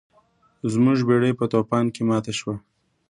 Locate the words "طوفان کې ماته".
1.53-2.33